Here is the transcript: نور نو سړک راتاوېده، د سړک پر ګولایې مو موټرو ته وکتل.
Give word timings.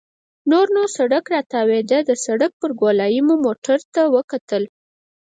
نور 0.51 0.67
نو 0.75 0.83
سړک 0.97 1.25
راتاوېده، 1.35 1.97
د 2.09 2.11
سړک 2.25 2.51
پر 2.61 2.71
ګولایې 2.81 3.21
مو 3.27 3.35
موټرو 3.45 3.77
ته 3.95 4.01
وکتل. 4.15 4.63